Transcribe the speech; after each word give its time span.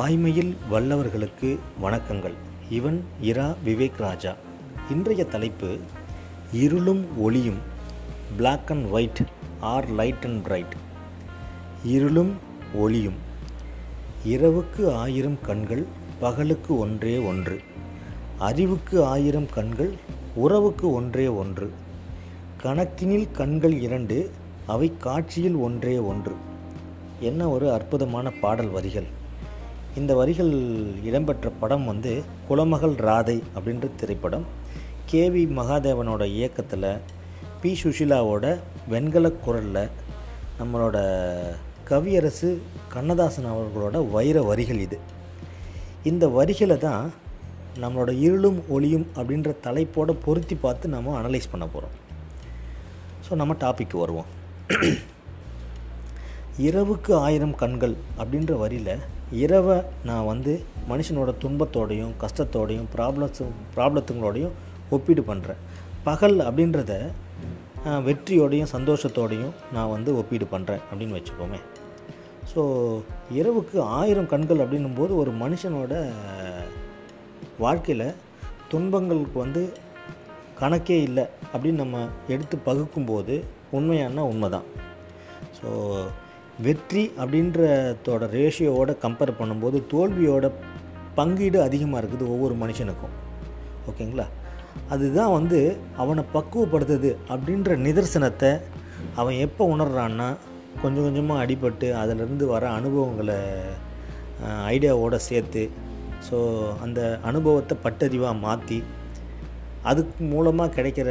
வாய்மையில் 0.00 0.56
வல்லவர்களுக்கு 0.70 1.58
வணக்கங்கள். 1.82 2.32
இவன் 2.70 3.04
இரா 3.20 3.54
விவேக் 3.66 3.96
ராஜா. 3.98 4.34
இன்றைய 4.90 5.24
தலைப்பு 5.24 5.78
இருளும் 6.52 7.18
ஒளியும் 7.18 7.58
black 8.36 8.70
and 8.70 8.90
white 8.90 9.20
or 9.60 9.90
light 9.90 10.24
and 10.24 10.42
bright 10.42 10.74
இருளும் 11.84 12.32
ஒளியும் 12.74 13.14
இரவுக்கு 14.26 14.94
ஆயிரம் 14.94 15.38
கண்கள் 15.40 15.84
பகலுக்கு 16.20 16.78
ஒன்றே 16.78 17.18
ஒன்று. 17.18 17.60
அறிவுக்கு 18.38 19.04
ஆயிரம் 19.04 19.48
கண்கள் 19.50 19.94
உறவுக்கு 20.34 20.92
ஒன்றே 20.92 21.26
ஒன்று. 21.26 21.72
கணக்கினில் 22.62 23.30
கண்கள் 23.30 23.80
இரண்டு 23.80 24.30
அவை 24.66 24.92
காட்சியில் 24.98 25.54
ஒன்றே 25.54 25.98
ஒன்று. 25.98 26.32
என்ன 27.20 27.48
ஒரு 27.48 27.72
அற்புதமான 27.72 28.30
பாடல் 28.30 28.68
வரிகள். 28.68 29.18
இந்த 29.98 30.12
வரிகள் 30.14 30.52
இடம்பெற்ற 31.08 31.50
படம் 31.60 31.86
வந்து 31.90 32.22
குலமகள் 32.48 32.94
ராதை 33.06 33.36
அப்படின்ற 33.56 33.86
திரைப்படம். 34.00 34.44
கேவி 35.10 35.42
மகாதேவனோட 35.58 36.22
இயக்கத்தில் 36.36 36.86
பி 37.60 37.70
சுஷிலாவோட 37.82 38.44
வெண்கல 38.92 39.26
குரலில் 39.44 39.90
நம்மளோட 40.60 40.98
கவியரசு 41.88 42.50
கண்ணதாசன் 42.94 43.50
அவர்களோட 43.52 43.96
வைர 44.10 44.42
வரிகள் 44.50 44.82
இது. 44.86 44.98
இந்த 46.10 46.24
வரிகளை 46.38 46.78
தான் 46.78 47.04
நம்மளோட 47.82 48.10
இருளும் 48.26 48.60
ஒளியும் 48.68 49.06
அப்படின்ற 49.16 49.50
தலைப்போட 49.66 50.12
பொருத்தி 50.26 50.54
பார்த்து 50.54 50.88
நம்ம 50.88 51.16
அனலைஸ் 51.20 51.52
பண்ண 51.52 51.66
போகிறோம் 51.66 51.96
ஸோ 53.26 53.34
நம்ம 53.40 53.56
டாபிக் 53.64 54.02
வருவோம். 54.04 54.30
இரவுக்கு 56.66 57.14
ஆயிரம் 57.14 57.54
கண்கள் 57.54 57.94
அப்படின்ற 58.18 58.58
வரியில் 58.58 58.94
இரவை 59.30 59.76
நான் 60.04 60.24
வந்து 60.24 60.52
மனுஷனோட 60.88 61.30
துன்பத்தோடையும் 61.42 62.14
கஷ்டத்தோடையும் 62.20 62.88
ப்ராப்ளம்ஸும் 62.94 63.52
ப்ராப்ளத்துங்களோடையும் 63.76 64.56
ஒப்பீடு 64.90 65.22
பண்ணுறேன் 65.22 65.60
பகல் 66.04 66.38
அப்படின்றத 66.38 66.92
வெற்றியோடையும் 68.06 68.72
சந்தோஷத்தோடையும் 68.72 69.54
நான் 69.72 69.90
வந்து 69.90 70.16
ஒப்பீடு 70.16 70.46
பண்ணுறேன் 70.50 70.82
அப்படின்னு 70.90 71.16
வச்சுக்கோமே. 71.18 71.60
ஸோ 72.54 72.62
இரவுக்கு 73.32 73.80
ஆயிரம் 73.80 74.26
கண்கள் 74.26 74.58
அப்படின்னும் 74.58 74.96
போது 74.96 75.16
ஒரு 75.16 75.30
மனுஷனோட 75.30 75.94
வாழ்க்கையில் 77.58 78.14
துன்பங்களுக்கு 78.68 79.38
வந்து 79.38 79.62
கணக்கே 80.60 80.98
இல்லை 81.02 81.24
அப்படின்னு 81.52 81.82
நம்ம 81.82 82.08
எடுத்து 82.28 82.58
பகுக்கும்போது 82.66 83.44
உண்மையான 83.70 84.24
உண்மை 84.24 84.50
தான் 84.50 84.66
ஸோ 85.58 85.68
வெற்றி 86.64 87.02
அப்படின்றதோட 87.20 88.24
ரேஷியோவோட 88.36 88.90
கம்பேர் 89.04 89.38
பண்ணும்போது 89.40 89.78
தோல்வியோட 89.92 90.46
பங்கீடு 91.18 91.58
அதிகமாக 91.62 92.00
இருக்குது 92.02 92.24
ஒவ்வொரு 92.34 92.54
மனுஷனுக்கும். 92.62 93.14
ஓகேங்களா? 93.90 94.26
அதுதான் 94.94 95.32
வந்து 95.32 95.58
அவனை 95.96 96.22
பக்குவப்படுத்துது 96.34 97.10
அப்படின்ற 97.32 97.76
நிதர்சனத்தை 97.86 98.50
அவன் 99.20 99.36
எப்போ 99.46 99.62
உணர்றான்னா 99.76 100.28
கொஞ்சம் 100.82 101.06
கொஞ்சமாக 101.06 101.42
அடிபட்டு 101.44 101.88
அதிலிருந்து 102.02 102.44
வர 102.46 102.64
அனுபவங்களை 102.70 103.38
ஐடியாவோடு 104.74 105.18
சேர்த்து 105.28 105.62
ஸோ 106.26 106.38
அந்த 106.84 107.00
அனுபவத்தை 107.30 107.76
பட்டறிவாக 107.84 108.40
மாற்றி 108.46 108.78
அதுக்கு 109.90 110.24
மூலமாக 110.24 110.74
கிடைக்கிற 110.76 111.10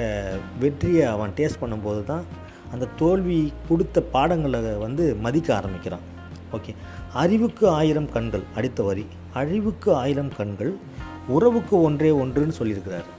வெற்றியை 0.60 1.06
அவன் 1.14 1.36
டேஸ்ட் 1.38 1.62
பண்ணும்போது 1.62 2.02
தான் 2.04 2.26
அந்த 2.72 2.88
தோல்வி 2.98 3.54
கொடுத்த 3.70 4.02
பாடங்களை 4.02 4.60
வந்து 4.60 5.16
மதிக்க 5.16 5.56
ஆரம்பிக்கிறான். 5.56 6.06
ஓகே. 6.54 6.76
அறிவுக்கு 7.14 7.70
ஆயிரம் 7.70 8.12
கண்கள் 8.12 8.44
அடுத்த 8.56 8.84
வரி. 8.84 9.06
அழிவுக்கு 9.34 9.94
ஆயிரம் 9.94 10.32
கண்கள் 10.38 10.78
உறவுக்கு 11.28 11.82
ஒன்றே 11.82 12.10
ஒன்றுன்னு 12.10 12.58
சொல்லியிருக்கிறாரு. 12.60 13.10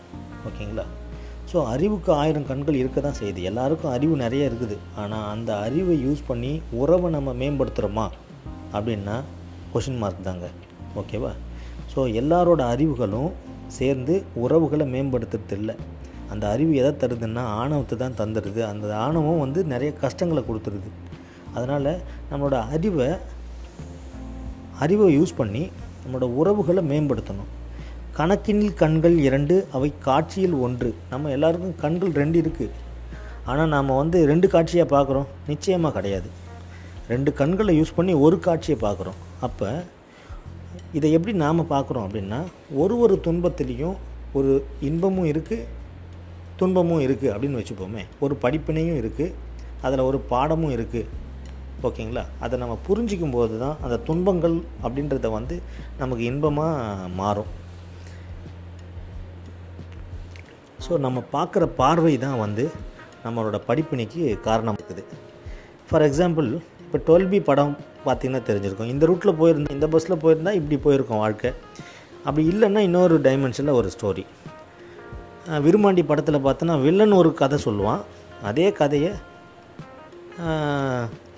ஓகேங்களா? 0.48 0.84
ஸோ 1.52 1.66
அறிவுக்கு 1.66 2.12
ஆயிரம் 2.12 2.46
கண்கள் 2.46 2.74
இருக்க 2.74 3.00
தான் 3.00 3.18
செய்யுது. 3.20 3.42
எல்லாருக்கும் 3.42 3.92
அறிவு 3.92 4.16
நிறைய 4.16 4.50
இருக்குது. 4.50 4.76
ஆனால் 4.96 5.30
அந்த 5.30 5.58
அறிவை 5.58 6.06
யூஸ் 6.06 6.22
பண்ணி 6.26 6.60
உறவை 6.70 7.10
நம்ம 7.10 7.32
மேம்படுத்துகிறோமா 7.32 8.08
அப்படின்னா 8.72 9.20
கொஷின் 9.74 9.98
மார்க் 9.98 10.24
தாங்க. 10.24 10.48
ஓகேவா? 10.96 11.32
ஸோ 11.94 12.00
எல்லாரோட 12.14 12.62
அறிவுகளும் 12.66 13.30
சேர்ந்து 13.66 14.22
உறவுகளை 14.34 14.86
மேம்படுத்துறது 14.92 15.50
இல்லை 15.50 15.74
அந்த 16.32 16.44
அறிவு 16.54 16.72
எதை 16.80 16.90
தருதுன்னா 17.02 17.42
ஆணவத்தை 17.60 17.96
தான் 18.02 18.18
தந்துடுது. 18.20 18.60
அந்த 18.72 18.92
ஆணவம் 19.04 19.42
வந்து 19.44 19.60
நிறைய 19.72 19.90
கஷ்டங்களை 20.02 20.42
கொடுத்துருது 20.48 20.90
அதனால் 21.54 21.92
நம்மளோட 22.30 22.58
அறிவை 22.74 23.08
அறிவை 24.84 25.06
யூஸ் 25.18 25.38
பண்ணி 25.40 25.62
நம்மளோட 26.02 26.26
உறவுகளை 26.40 26.82
மேம்படுத்தணும். 26.90 27.50
கணக்கினில் 28.18 28.78
கண்கள் 28.82 29.16
இரண்டு 29.26 29.56
அவை 29.76 29.90
காட்சியில் 30.06 30.56
ஒன்று. 30.66 30.90
நம்ம 31.10 31.30
எல்லாருக்கும் 31.36 31.74
கண்கள் 31.82 32.12
ரெண்டு 32.20 32.38
இருக்குது 32.42 32.76
ஆனால் 33.50 33.72
நாம் 33.74 33.98
வந்து 34.02 34.18
ரெண்டு 34.30 34.46
காட்சியாக 34.54 34.88
பார்க்குறோம். 34.94 35.28
நிச்சயமாக 35.50 35.94
கிடையாது. 35.96 36.28
ரெண்டு 37.12 37.30
கண்களை 37.40 37.72
யூஸ் 37.80 37.96
பண்ணி 37.98 38.12
ஒரு 38.26 38.36
காட்சியை 38.46 38.76
பார்க்குறோம். 38.86 39.18
அப்போ 39.46 39.68
இதை 40.98 41.08
எப்படி 41.16 41.32
நாம் 41.44 41.70
பார்க்குறோம் 41.74 42.06
அப்படின்னா 42.06 42.40
ஒரு 42.82 42.94
ஒரு 43.04 43.14
துன்பத்திலையும் 43.26 43.96
ஒரு 44.38 44.52
இன்பமும் 44.88 45.30
இருக்குது 45.32 45.66
துன்பமும் 46.60 47.02
இருக்குது 47.06 47.32
அப்படின்னு 47.34 47.60
வச்சுப்போமே. 47.60 48.02
ஒரு 48.24 48.34
படிப்பினையும் 48.44 48.98
இருக்குது 49.00 49.34
அதில் 49.86 50.08
ஒரு 50.10 50.18
பாடமும் 50.32 50.74
இருக்குது 50.76 51.08
ஓகேங்களா? 51.88 52.24
அதை 52.44 52.54
நம்ம 52.62 52.74
புரிஞ்சிக்கும் 52.86 53.34
போது 53.36 53.54
தான் 53.62 53.76
அந்த 53.84 53.96
துன்பங்கள் 54.08 54.56
அப்படின்றத 54.84 55.28
வந்து 55.36 55.56
நமக்கு 56.00 56.24
இன்பமாக 56.30 57.08
மாறும். 57.20 57.50
ஸோ 60.86 60.98
நம்ம 61.06 61.18
பார்க்குற 61.36 61.64
பார்வை 61.80 62.14
தான் 62.26 62.40
வந்து 62.44 62.64
நம்மளோட 63.24 63.56
படிப்பினைக்கு 63.68 64.20
காரணம் 64.48 64.78
இருக்குது. 64.80 65.02
ஃபார் 65.88 66.04
எக்ஸாம்பிள் 66.08 66.48
இப்போ 66.84 66.98
டுவெல் 67.08 67.30
பி 67.32 67.38
படம் 67.48 67.74
பார்த்திங்கன்னா 68.06 68.42
தெரிஞ்சிருக்கும். 68.48 68.90
இந்த 68.94 69.04
ரூட்டில் 69.10 69.38
போயிருந்தா 69.40 69.74
இந்த 69.78 69.88
பஸ்ஸில் 69.94 70.22
போயிருந்தால் 70.24 70.58
இப்படி 70.60 70.76
போயிருக்கோம் 70.86 71.22
வாழ்க்கை. 71.24 71.50
அப்படி 72.26 72.44
இல்லைன்னா 72.52 72.80
இன்னொரு 72.88 73.16
டைமென்ஷனில் 73.26 73.78
ஒரு 73.80 73.90
ஸ்டோரி 73.96 74.24
விருமாண்டி 75.66 76.02
படத்தில் 76.10 76.44
பார்த்தோன்னா 76.46 76.76
வில்லன் 76.86 77.18
ஒரு 77.22 77.30
கதை 77.40 77.58
சொல்லுவான். 77.66 78.02
அதே 78.48 78.66
கதையை 78.80 79.12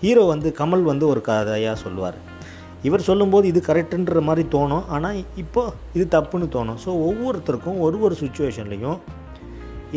ஹீரோ 0.04 0.22
வந்து 0.32 0.48
கமல் 0.60 0.84
வந்து 0.90 1.04
ஒரு 1.12 1.20
கதையாக 1.28 1.82
சொல்லுவார். 1.84 2.18
இவர் 2.88 3.06
சொல்லும்போது 3.08 3.46
இது 3.50 3.60
கரெக்டுன்ற 3.66 4.20
மாதிரி 4.28 4.44
தோணும். 4.54 4.86
ஆனால் 4.94 5.18
இப்போ 5.42 5.62
இது 5.96 6.04
தப்புன்னு 6.14 6.46
தோணும். 6.56 6.78
ஸோ 6.84 6.90
ஒவ்வொருத்தருக்கும் 7.08 7.78
ஒரு 7.86 7.98
ஒரு 8.06 8.14
சுச்சுவேஷன்லேயும் 8.22 8.98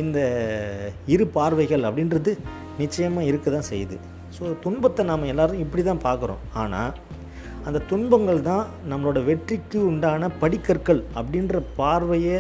இந்த 0.01 0.19
இரு 1.13 1.25
பார்வைகள் 1.38 1.88
அப்படின்றது 1.89 2.31
நிச்சயமாக 2.81 3.29
இருக்க 3.31 3.49
தான் 3.55 3.69
செய்யுது. 3.71 3.97
ஸோ 4.38 4.44
துன்பத்தை 4.63 5.03
நாம் 5.09 5.29
எல்லோரும் 5.33 5.63
இப்படி 5.65 5.83
தான் 5.89 6.05
பார்க்குறோம். 6.07 6.44
ஆனால் 6.61 6.91
அந்த 7.67 7.79
துன்பங்கள் 7.91 8.41
தான் 8.49 8.65
நம்மளோட 8.91 9.19
வெற்றிக்கு 9.29 9.79
உண்டான 9.91 10.29
படிக்கற்கள் 10.41 11.01
அப்படின்ற 11.19 11.61
பார்வையை 11.79 12.39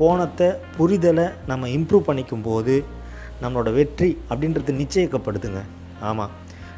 கோணத்தை 0.00 0.48
புரிதலை 0.76 1.26
நம்ம 1.50 1.68
இம்ப்ரூவ் 1.76 2.08
பண்ணிக்கும் 2.08 2.44
போது 2.48 2.74
நம்மளோட 3.42 3.70
வெற்றி 3.78 4.08
அப்படின்றது 4.30 4.72
நிச்சயிக்கப்படுதுங்க. 4.80 5.60
ஆமாம் 6.10 6.32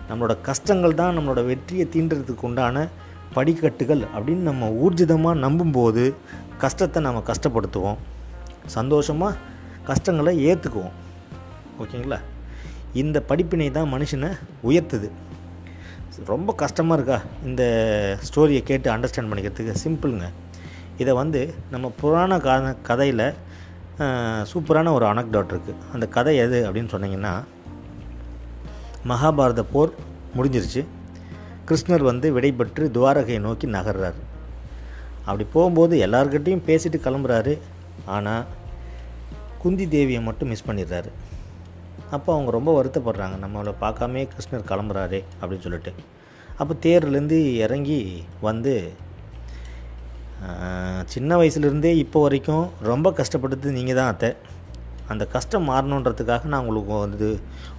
நம்மளோட 0.08 0.34
கஷ்டங்கள் 0.48 0.98
தான் 1.00 1.16
நம்மளோட 1.16 1.42
வெற்றியை 1.50 1.84
தீண்டுறதுக்கு 1.94 2.46
உண்டான 2.48 2.86
படிக்கட்டுகள் 3.36 4.02
அப்படின்னு 4.14 4.44
நம்ம 4.50 4.68
ஊர்ஜிதமாக 4.84 5.42
நம்பும்போது 5.44 6.04
கஷ்டத்தை 6.64 7.00
நம்ம 7.06 7.22
கஷ்டப்படுத்துவோம். 7.30 7.98
சந்தோஷமாக 8.76 9.40
கஷ்டங்களை 9.90 10.32
ஏற்றுக்குவோம் 10.50 10.94
ஓகேங்களா? 11.82 12.18
இந்த 13.02 13.18
படிப்பினை 13.30 13.68
தான் 13.78 13.92
மனுஷனை 13.94 14.30
உயர்த்துது. 14.68 15.08
ரொம்ப 16.32 16.50
கஷ்டமாக 16.62 16.96
இருக்கா 16.98 17.18
இந்த 17.48 17.62
ஸ்டோரியை 18.26 18.62
கேட்டு 18.70 18.88
அண்டர்ஸ்டாண்ட் 18.92 19.30
பண்ணிக்கிறதுக்கு? 19.30 19.74
சிம்பிளுங்க 19.84 20.28
இதை 21.02 21.12
வந்து 21.22 21.40
நம்ம 21.72 21.86
புராண 22.00 22.38
கா 22.46 22.54
கதையில் 22.88 23.26
சூப்பரான 24.50 24.92
ஒரு 24.96 25.04
அனக்டாட் 25.10 25.52
இருக்குது 25.54 25.82
அந்த 25.94 26.06
கதை 26.16 26.34
எது 26.44 26.58
அப்படின்னு 26.66 26.92
சொன்னீங்கன்னா 26.94 27.34
மகாபாரத 29.10 29.62
போர் 29.72 29.92
முடிஞ்சிருச்சு. 30.36 30.82
கிருஷ்ணர் 31.68 32.04
வந்து 32.10 32.26
விடைபெற்று 32.36 32.84
துவாரகையை 32.96 33.40
நோக்கி 33.46 33.66
நகர்றாரு. 33.76 34.20
அப்படி 35.26 35.44
போகும்போது 35.54 35.94
எல்லார்கிட்டையும் 36.06 36.66
பேசிட்டு 36.68 36.98
கிளம்புறாரு. 37.06 37.54
ஆனால் 38.16 38.44
குந்தி 39.62 39.86
தேவியை 39.94 40.20
மட்டும் 40.28 40.50
மிஸ் 40.52 40.68
பண்ணிடுறாரு. 40.68 41.10
அப்போ 42.16 42.28
அவங்க 42.34 42.50
ரொம்ப 42.56 42.70
வருத்தப்படுறாங்க. 42.78 43.36
நம்மளை 43.44 43.72
பார்க்காமே 43.84 44.22
கிருஷ்ணர் 44.34 44.68
கிளம்புறாரு 44.70 45.20
அப்படின்னு 45.40 45.66
சொல்லிட்டு. 45.66 45.92
அப்போ 46.60 46.74
தேர்லேருந்து 46.86 47.38
இறங்கி 47.64 48.00
வந்து 48.48 48.74
சின்ன 51.12 51.30
வயசுலேருந்தே 51.40 51.92
இப்போ 52.04 52.18
வரைக்கும் 52.24 52.64
ரொம்ப 52.90 53.10
கஷ்டப்பட்டது 53.18 53.68
நீங்கள் 53.76 53.98
தான் 53.98 54.10
அத்தை. 54.12 54.30
அந்த 55.12 55.24
கஷ்டம் 55.34 55.68
மாறணுன்றதுக்காக 55.70 56.48
நான் 56.52 56.62
உங்களுக்கு 56.62 56.94
வந்து 57.04 57.28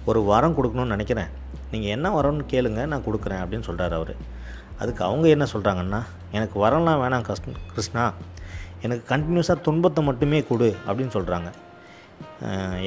ஒரு 0.08 0.20
வரம் 0.30 0.56
கொடுக்கணும்னு 0.56 0.94
நினைக்கிறேன். 0.94 1.30
நீங்கள் 1.72 1.92
என்ன 1.96 2.10
வரம்னு 2.16 2.44
கேளுங்க 2.52 2.82
நான் 2.92 3.04
கொடுக்குறேன் 3.06 3.42
அப்படின்னு 3.42 3.68
சொல்கிறார் 3.68 3.94
அவர். 3.98 4.14
அதுக்கு 4.80 5.02
அவங்க 5.08 5.26
என்ன 5.34 5.46
சொல்கிறாங்கன்னா 5.52 6.00
எனக்கு 6.36 6.56
வரம்லாம் 6.64 7.00
வேணாம் 7.02 7.26
கஷ்ட 7.28 7.54
கிருஷ்ணா. 7.74 8.04
எனக்கு 8.84 9.04
கண்டினியூஸாக 9.12 9.64
துன்பத்தை 9.66 10.02
மட்டுமே 10.08 10.40
கொடு 10.50 10.70
அப்படின்னு 10.86 11.14
சொல்கிறாங்க 11.16 11.48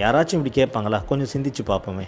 யாராச்சும் 0.02 0.38
இப்படி 0.40 0.54
கேட்பாங்களா? 0.58 1.00
கொஞ்சம் 1.10 1.32
சிந்திச்சு 1.34 1.64
பார்ப்போமே. 1.70 2.06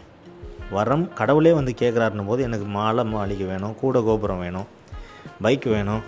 வரம் 0.78 1.06
கடவுளே 1.20 1.52
வந்து 1.58 1.72
கேட்குறாருன்னும் 1.82 2.30
போது 2.32 2.42
எனக்கு 2.48 2.68
மாலை 2.78 3.04
மாளிகை 3.14 3.46
வேணும் 3.52 3.76
கூட 3.82 4.02
கோபுரம் 4.08 4.44
வேணும் 4.46 4.68
பைக் 5.46 5.68
வேணும் 5.76 6.04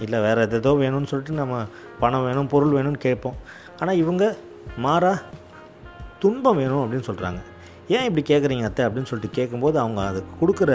இல்லை 0.00 0.20
வேறு 0.20 0.40
எதோ 0.40 0.72
வேணும்னு 0.72 1.06
சொல்லிட்டு 1.06 1.34
நம்ம 1.34 1.64
பணம் 1.98 2.24
வேணும் 2.24 2.46
பொருள் 2.46 2.76
வேணும்னு 2.76 2.98
கேட்போம். 2.98 3.36
ஆனால் 3.80 3.96
இவங்க 3.96 4.36
மாறா 4.76 5.22
துன்பம் 6.18 6.56
வேணும் 6.56 6.82
அப்படின்னு 6.82 7.08
சொல்கிறாங்க 7.08 7.40
ஏன் 7.88 8.04
இப்படி 8.04 8.22
கேட்குறீங்க 8.34 8.62
அத்தை 8.62 8.86
அப்படின்னு 8.86 9.10
சொல்லிட்டு 9.10 9.36
கேட்கும்போது 9.36 9.78
அவங்க 9.78 10.00
அதுக்கு 10.06 10.32
கொடுக்குற 10.40 10.72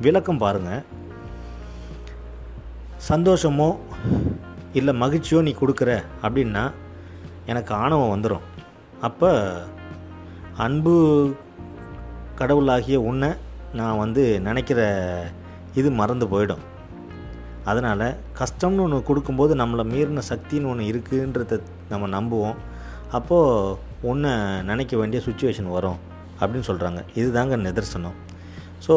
விளக்கம் 0.00 0.38
பாருங்கள் 0.38 0.82
சந்தோஷமோ 3.08 3.76
இல்லை 4.72 4.94
மகிழ்ச்சியோ 4.94 5.42
நீ 5.42 5.54
கொடுக்குற 5.60 6.02
அப்படின்னா 6.22 6.70
எனக்கு 7.46 7.74
ஆணவம் 7.74 8.12
வந்துடும் 8.14 8.44
அப்போ 9.00 9.62
அன்பு 10.56 10.94
கடவுளாகிய 12.34 13.00
உன்னை 13.00 13.30
நான் 13.72 13.98
வந்து 13.98 14.40
நினைக்கிற 14.40 14.80
இது 15.74 15.90
மறந்து 15.90 16.26
போயிடும். 16.26 16.62
அதனால் 17.70 18.06
கஷ்டம்னு 18.40 18.82
ஒன்று 18.84 18.98
கொடுக்கும்போது 19.08 19.52
நம்மளை 19.60 19.84
மீறின 19.92 20.22
சக்தின்னு 20.30 20.70
ஒன்று 20.72 20.84
இருக்குன்றத 20.92 21.58
நம்ம 21.92 22.08
நம்புவோம். 22.16 22.58
அப்போது 23.18 23.76
ஒன்றை 24.10 24.32
நினைக்க 24.70 24.96
வேண்டிய 25.00 25.18
சுச்சுவேஷன் 25.26 25.74
வரும் 25.76 25.98
அப்படின்னு 26.40 26.68
சொல்கிறாங்க 26.70 27.00
இதுதாங்க 27.20 27.56
நிதர்சனம். 27.66 28.16
ஸோ 28.86 28.94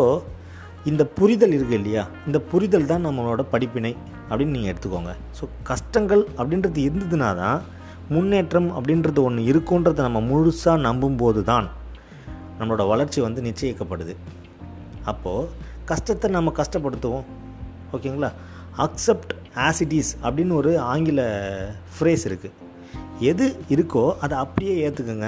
இந்த 0.92 1.04
புரிதல் 1.18 1.56
இருக்குது 1.58 1.80
இல்லையா? 1.80 2.04
இந்த 2.28 2.40
புரிதல் 2.52 2.90
தான் 2.92 3.06
நம்மளோட 3.08 3.42
படிப்பினை 3.54 3.92
அப்படின்னு 4.30 4.56
நீங்கள் 4.58 4.72
எடுத்துக்கோங்க. 4.74 5.14
ஸோ 5.38 5.44
கஷ்டங்கள் 5.70 6.24
அப்படின்றது 6.38 6.82
இருந்ததுனா 6.88 7.30
தான் 7.42 7.62
முன்னேற்றம் 8.16 8.70
அப்படின்றது 8.78 9.20
ஒன்று 9.28 9.44
இருக்குன்றதை 9.52 10.02
நம்ம 10.08 10.20
முழுசாக 10.32 10.78
நம்பும்போது 10.88 11.44
தான் 11.52 11.68
நம்மளோட 12.60 12.84
வளர்ச்சி 12.94 13.20
வந்து 13.28 13.42
நிச்சயிக்கப்படுது. 13.48 14.14
அப்போது 15.12 15.50
கஷ்டத்தை 15.92 16.28
நம்ம 16.36 16.54
கஷ்டப்படுத்துவோம். 16.60 17.26
ஓகேங்களா? 17.96 18.30
அக்செப்ட் 18.84 19.34
ஆசிட்டிஸ் 19.68 20.12
அப்படின்னு 20.24 20.54
ஒரு 20.54 20.72
ஆங்கில 20.80 21.22
ஃப்ரேஸ் 21.96 22.24
இருக்குது 22.30 22.54
எது 23.30 23.46
இருக்கோ 23.76 24.04
அதை 24.26 24.36
அப்படியே 24.38 24.74
ஏற்றுக்குங்க 24.86 25.28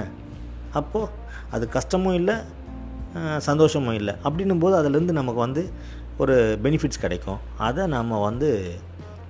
அப்போது 0.79 1.11
அது 1.55 1.65
கஷ்டமும் 1.75 2.13
இல்லை 2.13 2.35
சந்தோஷமும் 3.39 3.97
இல்லை. 3.99 4.13
அப்படின்னும் 4.23 4.63
போது 4.63 4.75
அதுலேருந்து 4.79 5.19
நமக்கு 5.19 5.39
வந்து 5.45 5.61
ஒரு 6.23 6.35
பெனிஃபிட்ஸ் 6.63 7.03
கிடைக்கும். 7.03 7.39
அதை 7.67 7.83
நம்ம 7.87 8.19
வந்து 8.25 8.49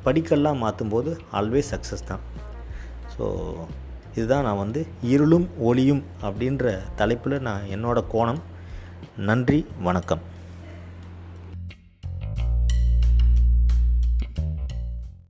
படிக்கல்லாம் 0.06 0.62
மாற்றும்போது 0.64 1.12
ஆல்வேஸ் 1.40 1.72
சக்ஸஸ் 1.74 2.08
தான். 2.08 2.24
ஸோ 3.14 3.26
இதுதான் 4.16 4.46
நான் 4.48 4.62
வந்து 4.64 4.82
இருளும் 5.14 5.48
ஒளியும் 5.70 6.04
அப்படின்ற 6.28 6.74
தலைப்பில் 6.96 7.46
நான் 7.48 7.70
என்னோடய 7.76 8.12
கோணம். 8.14 8.42
நன்றி 9.30 9.60
வணக்கம். 9.88 10.24